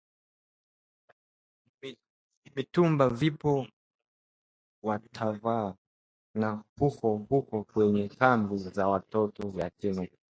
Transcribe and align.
mitumba 2.55 3.09
vipo 3.09 3.67
watavaa 4.83 5.75
na 6.35 6.63
huko 6.79 7.17
huko 7.29 7.63
kwenye 7.63 8.07
kambi 8.09 8.57
za 8.57 8.87
watoto 8.87 9.53
yatima 9.59 10.07